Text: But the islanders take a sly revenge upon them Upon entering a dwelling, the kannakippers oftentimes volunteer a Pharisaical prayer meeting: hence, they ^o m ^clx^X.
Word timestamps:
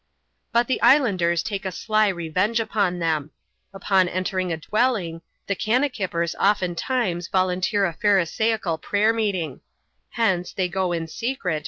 But 0.51 0.65
the 0.67 0.81
islanders 0.81 1.43
take 1.43 1.63
a 1.63 1.71
sly 1.71 2.07
revenge 2.07 2.59
upon 2.59 2.97
them 2.97 3.29
Upon 3.71 4.09
entering 4.09 4.51
a 4.51 4.57
dwelling, 4.57 5.21
the 5.45 5.55
kannakippers 5.55 6.33
oftentimes 6.39 7.27
volunteer 7.27 7.85
a 7.85 7.93
Pharisaical 7.93 8.79
prayer 8.79 9.13
meeting: 9.13 9.61
hence, 10.09 10.53
they 10.53 10.67
^o 10.69 10.95
m 10.97 11.05
^clx^X. 11.05 11.59